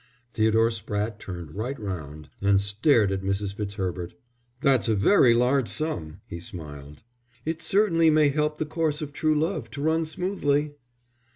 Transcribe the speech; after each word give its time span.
Theodore 0.33 0.71
Spratte 0.71 1.19
turned 1.19 1.53
right 1.53 1.79
round 1.79 2.27
and 2.41 2.59
stared 2.59 3.11
at 3.11 3.21
Mrs. 3.21 3.53
Fitzherbert. 3.53 4.15
"That's 4.59 4.87
a 4.87 4.95
very 4.95 5.35
large 5.35 5.69
sum," 5.69 6.21
he 6.25 6.39
smiled. 6.39 7.03
"It 7.45 7.61
certainly 7.61 8.09
may 8.09 8.29
help 8.29 8.57
the 8.57 8.65
course 8.65 9.03
of 9.03 9.13
true 9.13 9.39
love 9.39 9.69
to 9.69 9.81
run 9.83 10.05
smoothly." 10.05 10.73